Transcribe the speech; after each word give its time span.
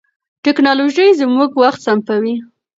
ټیکنالوژي 0.43 1.07
زموږ 1.21 1.49
وخت 1.61 1.79
سپموي. 1.85 2.35